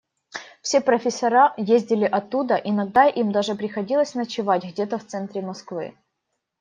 [0.63, 5.95] Все профессора ездили оттуда, иногда им даже приходилось ночевать где-то в центре Москвы.